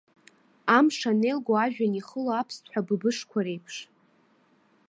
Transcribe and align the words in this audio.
Амш 0.77 0.99
анеилго 1.11 1.53
ажәҩан 1.63 1.93
ихыло 1.99 2.31
аԥсҭҳәа 2.39 2.87
быбышқәа 2.87 3.39
реиԥш. 3.45 3.75